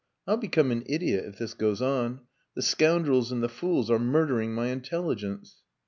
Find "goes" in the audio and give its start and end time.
1.53-1.79